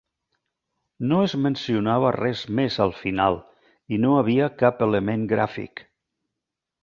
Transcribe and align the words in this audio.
No 1.09 1.19
es 1.25 1.33
mencionava 1.41 2.13
res 2.15 2.39
més 2.59 2.77
al 2.87 2.95
final 3.03 3.37
i 3.97 4.01
no 4.05 4.15
havia 4.21 4.49
cap 4.63 4.83
element 4.89 5.27
gràfic. 5.35 5.85